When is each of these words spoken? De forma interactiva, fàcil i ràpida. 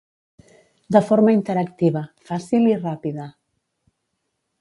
De 0.95 1.01
forma 1.09 1.35
interactiva, 1.39 2.01
fàcil 2.31 2.65
i 2.71 2.73
ràpida. 2.79 3.29